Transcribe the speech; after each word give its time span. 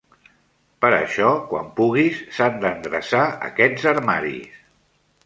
Per 0.85 0.89
això, 0.99 1.27
quan 1.51 1.69
puguis, 1.79 2.23
s'han 2.37 2.57
d'endreçar 2.63 3.21
aquests 3.51 3.87
armaris. 3.93 4.57